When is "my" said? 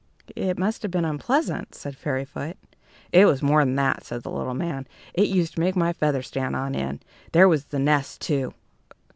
5.75-5.93